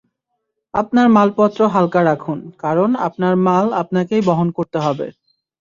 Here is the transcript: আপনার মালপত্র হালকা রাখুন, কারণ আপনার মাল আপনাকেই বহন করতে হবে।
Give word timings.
আপনার 0.73 1.07
মালপত্র 1.09 1.59
হালকা 1.73 2.01
রাখুন, 2.03 2.39
কারণ 2.57 2.89
আপনার 3.07 3.33
মাল 3.47 3.65
আপনাকেই 3.81 4.21
বহন 4.29 4.47
করতে 4.57 4.77
হবে। 4.85 5.07